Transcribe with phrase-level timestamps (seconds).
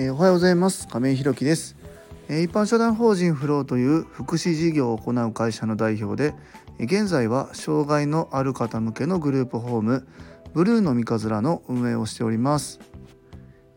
[0.00, 0.86] えー、おはようございます。
[0.86, 1.74] 亀井ひろきです、
[2.28, 6.36] えー、一般社団法人フローという福祉事業を行う会社の代表で
[6.78, 10.06] 現在は障害のある方向けのグループホーム
[10.54, 12.78] ブルーの三日面の運営をしております、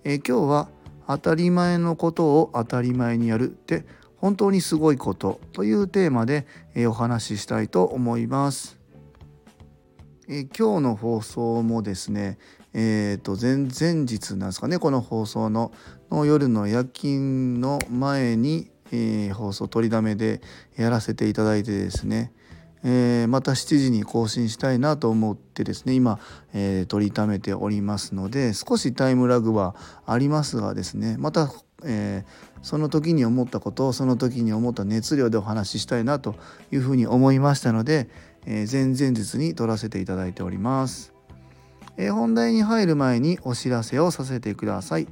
[0.03, 0.69] えー、今日は
[1.07, 3.83] 当たり前のことを当たり前にやるって
[4.17, 6.45] 本当にすごいことというテーマで、
[6.75, 8.79] えお話ししたいと思います。
[10.29, 12.37] え今日の放送もですね
[12.73, 15.71] えーと、前々日なんですかねこの放送の
[16.25, 20.41] 夜の夜勤の前に、えー、放送取りだめで
[20.75, 22.33] やらせていただいてですね、
[22.83, 26.19] えー、また7時に更新したいなと思ってですね今、
[26.53, 31.49] えー、取りためておりますので少しタイムラグはありますがですねまた、
[31.85, 36.35] えー、その時に思ったことをその時に思った熱量でお話ししたいなと
[36.71, 38.09] いうふうに思いましたので、
[38.45, 41.13] え前々日に撮らせていただいております。
[41.97, 45.07] え本題に入る前にお知らせをさせてください。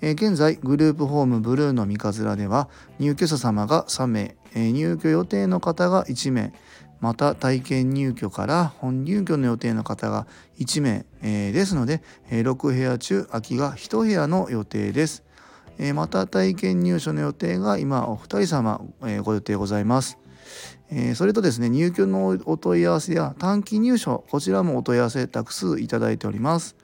[0.00, 6.52] え現在グループホームブルーの三日面では入居者様が3名、え入居予定の方が1名
[7.00, 10.26] また体験入居から本入居の予定の方が
[10.58, 15.22] 1名、えですので、え6部屋中空きが1部屋の予定です。
[15.78, 20.18] えまた体験入所の予定が今お二人様、えご予定ございます。
[21.14, 26.76] それとですね入居のお問い合わせや短期入所こちらもお問い合わせたく数いただいております、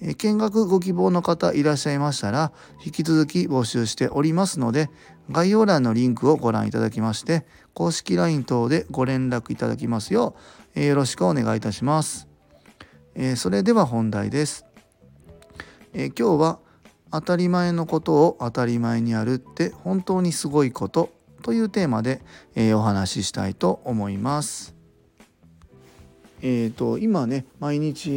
[0.00, 2.52] え、見学ご希望の方いらっしゃいましたら
[2.84, 4.90] 引き続き募集しておりますので
[5.30, 10.36] 概要欄のリンクをご覧いただきまして公式 LINE 等でご連絡いただきますよ
[10.76, 12.28] う、え、よろしくお願いいたします、
[13.14, 14.64] えそれでは本題です、
[15.92, 16.58] え今日は
[17.10, 21.10] 当たり前のことを当たり前にやるって本当にすごいこと
[21.42, 22.20] というテーマで、
[22.54, 24.77] え、お話ししたいと思います。
[26.42, 28.14] えーと、今ね毎日、え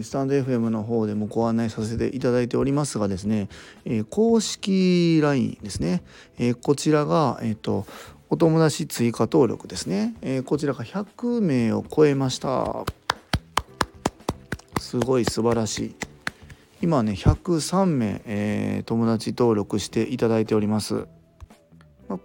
[0.00, 3.48] ー、スタンド FM の方でもご案内させていただいておりますがですね、
[3.84, 6.02] えー、公式 LINE ですね、
[6.38, 7.86] えー、こちらが、えーと、
[8.30, 12.84] お友達追加登録ですね、えこちらが100名を超えました。
[14.80, 15.94] すごい素晴らしい。
[16.82, 21.06] 今ね103名、え友達登録していただいております。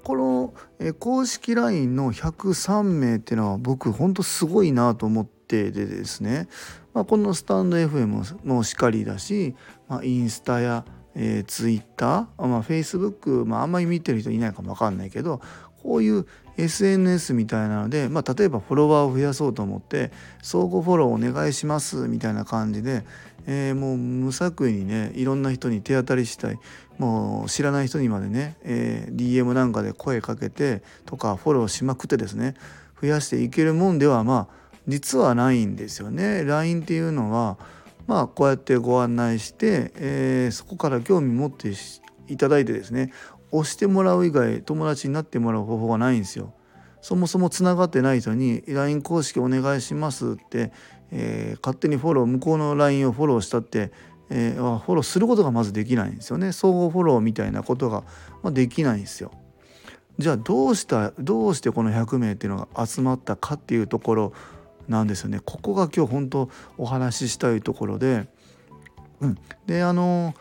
[0.04, 6.48] この、え公式 LINE の103名っていうのは僕ほんとすごいなと思ってでですね、
[6.94, 9.56] まあ、このスタンド FM もしかりだし、
[9.88, 15.42] まあ、インスタや、えー、Twitter、まあ、Facebook、まあ、あんまり見てる人いないかもわかんないけど
[15.82, 16.26] こういう
[16.58, 20.12] SNS みたいなので、まあ、例えばフォロワーを増やそうと思って
[20.42, 23.06] 相互フォローお願いしますみたいな感じで、
[23.48, 26.60] えー、もう無作為にねいろんな人に手当たりしたい
[26.98, 32.56] もう知らない人にまでね、えー、DM なんかで声かけてとかフォローしまくってですね
[33.02, 34.59] 増やしていけるもんではまあ
[34.90, 36.44] 実はないんですよね。
[36.44, 37.58] LINE っていうのは
[38.08, 41.72] まあこうやってご案内して、えー、そこから興味持って
[42.28, 43.14] いただいてですね
[43.52, 46.54] 押してもらう以外友達になってもらう方法がないんですよ。
[47.02, 50.74] そもそもつながってない人に LINE 公式お願いしますって、
[51.12, 53.92] えー、勝手にフォロー向こうの LINE をフォローしたって、
[54.30, 58.04] えー、フォローすることがまずできないんですよね相互フォローみたいなことが、
[58.44, 59.32] まあ、できないんですよ。
[60.18, 64.34] じゃあどうしたどうしてこの100名っていうのが集まったかっていうところ
[64.90, 65.40] なんですよね。
[65.46, 68.28] ここが今日本当お話ししたいところで、
[69.22, 70.34] うん、であの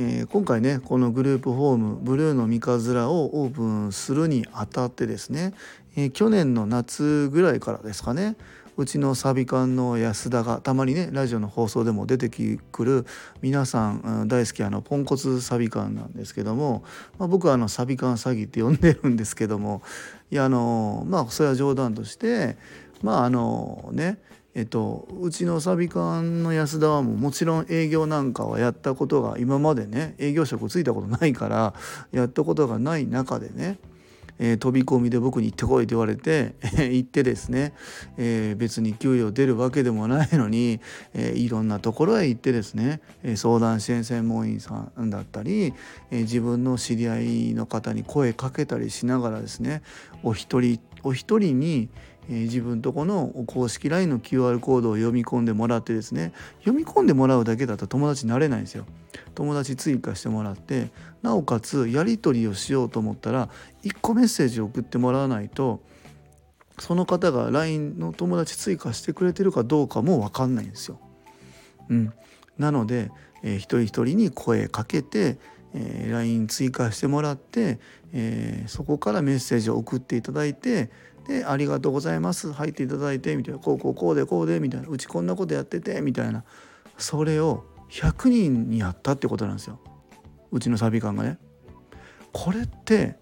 [0.00, 5.54] えー、今回ねこのグループホームブルーの三日面をオープンするにあたってですね、
[5.96, 8.36] えー、去年の夏ぐらいからですかね
[8.76, 13.06] うちのサビ館の安田がたまにねラジオの放送でも出てくる
[13.42, 16.84] 皆さん大好きあのポンコツサビ館なんですけども、
[17.18, 19.82] まあ、僕はあのサビ館詐欺って呼んでるんですけども
[20.30, 22.56] いやあのまあそれは冗談として
[23.02, 24.18] まああのね
[24.54, 31.74] えっと、うちのサビ館の安田はもうもちろん営業なんかはやったことが今までね営業職ついたことないから
[32.10, 33.78] やったことがない中でね、
[34.40, 36.54] えー、飛び込みで僕に行ってこいと言われて
[36.90, 37.72] 行ってですね、
[38.16, 40.80] えー、別に給与出るわけでもないのに、
[41.14, 43.00] えー、いろんなところへ行ってですね
[43.36, 45.72] 相談支援専門員さんだったり、
[46.10, 49.82] え自分の知り合いの方に声かけたりしながらですね
[50.22, 51.88] お一人お一人に
[52.28, 58.86] えー、自分とこの公式 LINE の QR コードを読み込んでもらってですね読み込んでもらうだけだと友達になれないんですよ。
[59.34, 60.90] 友達追加してもらって
[61.22, 63.48] なおかつやり取りをしようと思ったら
[63.82, 65.80] 1個メッセージを送ってもらわないと
[66.78, 71.00] その方が LINE の友達追加してくれてるかどうかも分かんないんですよ。
[71.88, 72.12] うん、
[72.58, 73.10] なので、
[73.42, 75.38] えー、一人一人に声かけて、
[75.74, 77.78] えー、LINE 追加してもらって、
[78.12, 80.90] えー、そこからメッセージを送っていただいて
[81.26, 86.44] で「ありがとうございます入っていただいて」みたいな「こうこうこうでこうで」みたいな「うちこんなことやってて」みたいな。
[86.98, 89.78] それを100人にやったってことなんですよ。
[90.50, 91.38] うちのサビ館がね。
[92.32, 93.16] これって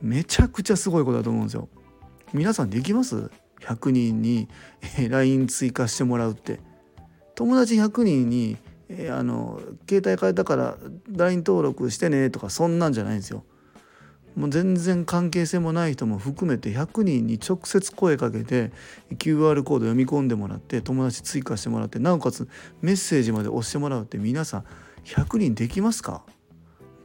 [0.00, 1.68] めちゃくちゃすごいことだと思うんですよ。
[2.32, 4.48] 皆さんできます？100人に
[5.08, 6.60] LINE 追加してもらうって。
[7.34, 8.56] 友達100人に、
[8.88, 10.76] えー、あの携帯変えたから
[11.10, 13.44] LINE 登録してねとかそんなんじゃないんですよ。
[14.36, 18.70] もう全然関係性もない人も含めて100人に直接声かけて
[19.16, 22.48] QR コード読み込んでもらって友達追加してもらってなおかつ
[22.80, 24.64] メッセージまで押してもらうって皆さん
[25.04, 26.22] 100人できますか？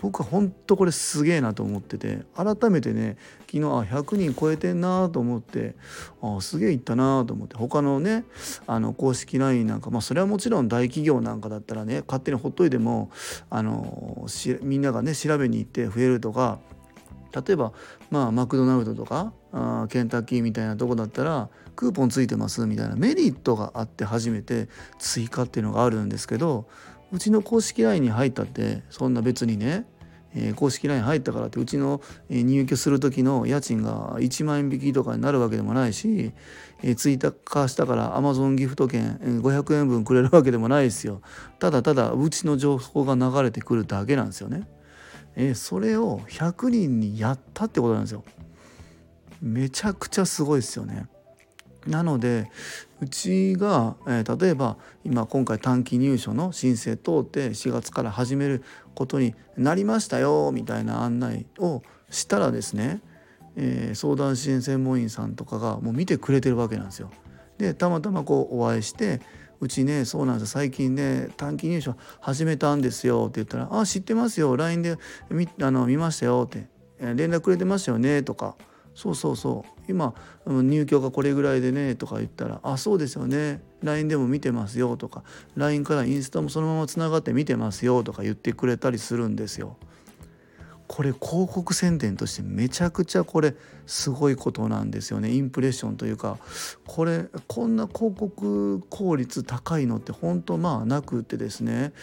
[0.04, 3.16] 僕は本当これすげえなと思ってて改めてね
[3.50, 5.76] 昨日あ100人超えてんなと思って
[6.22, 8.26] あすげえいったなと思って他のね
[8.68, 13.12] あの公式 LINE なんかまあそれはもちろん大企業なんかだったらね勝手にほっといても
[13.50, 14.28] あの
[14.62, 16.60] みんながね調べに行って増えるとか
[17.34, 17.72] 例えば
[18.12, 21.48] まあマクドナルドとかあケンタッキーみたいなとこだったら
[21.78, 24.68] クーポンついてますみたいなメリットがあって初めて
[25.00, 26.68] 追加っていうのがあるんですけど
[27.14, 29.86] うちの公式 LINE に入ったってそんな別にね
[30.36, 36.32] えー、公式 LINE 入ったからってうちの入居する時の家賃が1万円引きとかになるわけでもないし、
[36.82, 41.22] えー、追加したから Amazon ギフト券500円分くれるわけでもないですよ。
[41.60, 44.68] ただただうちの情報が流れてくるだけなんですよね、
[45.36, 48.24] えー、それを100人にやったってことなんですよ。
[49.42, 51.08] めちゃくちゃすごいですよね。
[51.88, 52.50] なので
[53.04, 58.64] うちが、えー、例えば今今回短期入所の申請通って4月から始める
[58.96, 63.02] ことになりましたよみたいな案内をしたらですね、
[63.58, 67.12] えー、相談支援専門員さんとかがもう見てくれてるわけなんですよ。
[67.58, 69.20] でたまたまこうお会いして
[69.60, 74.98] 「うちねそうなんです最近ね短期入所始めたんですよ」って言ったら「あ知ってますよ LINE で
[75.30, 76.68] 見あの見ましたよ」って
[77.00, 78.56] 「連絡くれてましたよね」とか。
[78.96, 79.70] そうそうそう。
[79.88, 80.14] 今
[80.46, 83.62] 入居がこれぐらいでねとか言ったら「あそうですよね。
[83.82, 85.24] LINE でも見てますよ」とか
[85.56, 88.04] LINE からインスタもそのままつながって見てますよ。
[88.04, 89.78] とか言ってくれたりするんですよ。
[90.94, 93.56] これ広告宣伝としてめちゃくちゃこれ
[93.88, 95.32] すごいことなんですよね。
[95.32, 96.38] インプレッションというか。
[96.86, 101.94] これこんな広告効率高いのって本当まあなくってですね、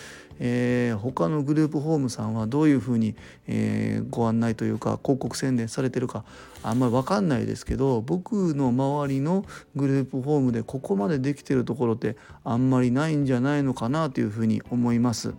[0.41, 3.15] えー、他のグループホームさんはどういうふうに、
[3.47, 6.25] えー、ご案内というか広告宣伝されてるか
[6.65, 9.45] あんまり分かんないですけど僕の周りの
[9.77, 15.35] グループホームでここまでできてるところってあんまりないんじゃないのかなというふうに思います。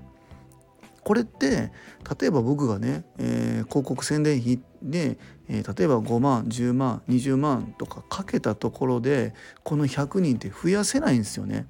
[1.04, 1.72] これって
[2.20, 5.18] 例えば僕がね、えー、広告宣伝費で、
[5.50, 9.34] えー、例えば5万10万20万とかかけたところで
[9.64, 11.68] この100人って増やせないんですよね。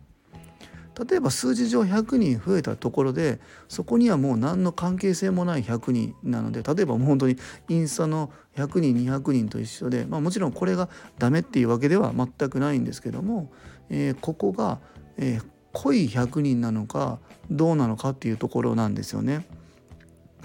[1.09, 3.39] 例えば数字上100人増えたところで
[3.69, 7.37] そこにはもう何の関係性もない100人なので例えばもう本当に
[7.69, 13.51] インスタの100人200人と一緒で、まあ、もちろんこれがダメっていうわけでは全くないんですけども、
[13.89, 14.79] えー、ここが、
[15.17, 17.19] えー、濃い100人なのか
[17.51, 19.45] どうなのかっていうところなんですよね。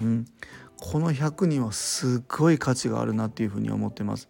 [0.01, 0.25] うん、
[0.79, 4.29] この100人はすっごい価値があるなっていうふうに思ってます。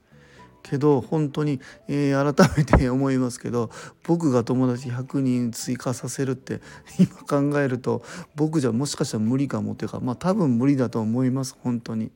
[0.69, 3.69] けど本当に、えー、改めて思いますけど
[4.04, 6.62] 僕が友達100人追加させるって
[7.00, 8.04] 今考えると
[8.36, 12.12] 僕じゃもしかしたら無理かもっていうかまあ多分無理だと思います本当に。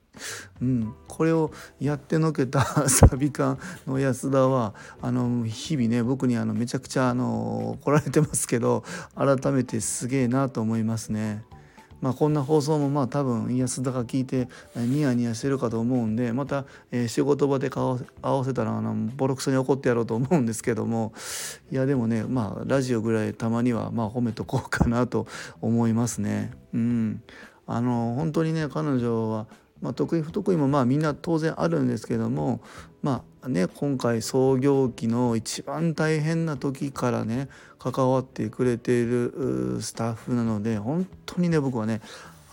[0.61, 8.83] うん、これをやってのけた サビ館の安田はあの日々ね僕にあのめちゃくちゃあの来られてますけど
[9.15, 11.45] 改めてすげえなと思いますね。
[12.01, 21.13] まあ、こんな放送もまあ多分安田が聞いてニヤニヤしてるかと思うんでまた、え、仕事場で顔合わせたらあのボロクソに怒ってやろうと思うんですけども
[21.71, 25.27] いやでもねまあラジオぐらいたまにはまあ褒めとこうかなと
[25.61, 26.51] 思いますね。
[26.73, 27.21] うん、
[27.67, 29.47] あの本当にね彼女は
[29.81, 32.61] まあ、得意不得意もまあみんな当然あるんですけども
[33.01, 42.01] まあね今回創業期の一番大変な時からね関わってくれているスタッフなので本当にね僕はね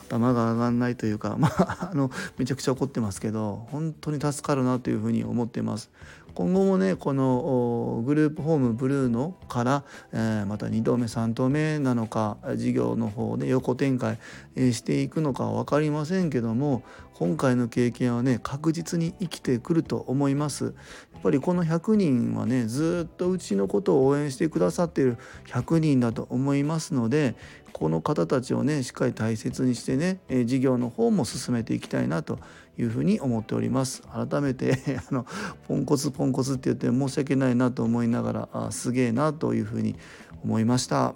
[0.09, 5.91] 頭が上がんないというかまああのめちゃくちゃ怒ってますけど本当に助かるなというふうに思ってます。
[6.39, 14.21] 今後もねこのグループホームブルーのから、えー、また2度目3度目なのか事業の方で横展開
[14.55, 20.75] していくのかは分かりませんけども今回の経験はね確実に生きてくると思います。
[21.13, 27.35] やっぱりこの100人はねずっとうちのことを応援してくださっている100人だと思いますので
[27.73, 32.39] この方たちをねしっかり大切にしてね事業の方も進めていきたいなと
[32.79, 34.79] いうふうに思っております改めて
[35.11, 35.27] あの
[35.67, 39.97] ポンコツポンコツって言って申し訳ないなと思いながらあすげえなというふうに
[40.43, 41.15] 思いました。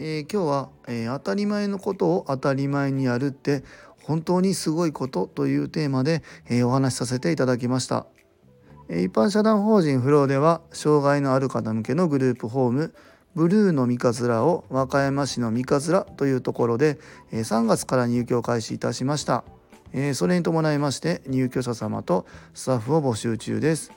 [0.00, 3.64] えー、今日は、えー、当たり前のことを当たり前にやるって
[4.04, 8.06] 本当にすごいことというテーマで、えー、お話しさせていただきました。
[8.88, 12.94] 一般社団法人フローでは障害のある方向けのグループホーム
[13.38, 16.98] ブルーの三日面を和歌山市の三日面というところで
[17.30, 19.44] 3月から入居を開始いたしました。
[20.14, 23.92] それに伴いまして入居者様とスタッフを募集中です。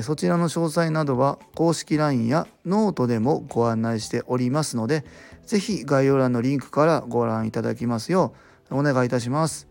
[0.00, 5.04] そちらの詳細などは公式 LINE やノートでもご案内しておりますので
[5.44, 8.32] 是非概要欄のリンクからご覧いただきますよ
[8.70, 9.68] うお願いいたします。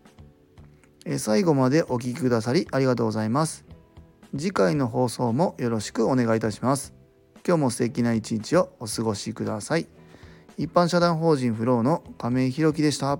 [1.18, 3.64] 最後までお聴きくださりありがとうございます。
[4.38, 6.99] 次回の放送もよろしくお願いいたします。
[7.46, 9.86] 今日も素敵な一日をお過ごしください。
[10.58, 13.18] 一般社団法人フローの亀井弘樹でした。